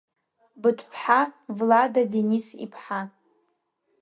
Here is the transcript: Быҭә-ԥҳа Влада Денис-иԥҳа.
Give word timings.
Быҭә-ԥҳа 0.61 1.21
Влада 1.57 2.03
Денис-иԥҳа. 2.11 3.01